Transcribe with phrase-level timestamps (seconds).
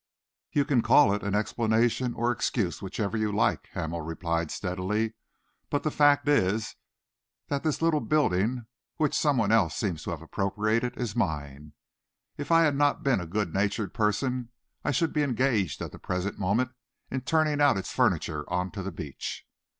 [0.51, 5.13] "You can call it an explanation or an excuse, whichever you like," Hamel replied steadily,
[5.69, 6.75] "but the fact is
[7.49, 8.65] that this little building,
[8.97, 11.73] which some one else seems to have appropriated, is mine.
[12.35, 14.49] If I had not been a good natured person,
[14.83, 16.71] I should be engaged, at the present moment,
[17.11, 19.45] in turning out its furniture on to the beach."